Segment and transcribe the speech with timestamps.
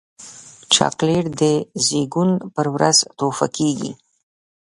[0.73, 1.41] چاکلېټ د
[1.85, 3.91] زیږون پر ورځ تحفه کېږي.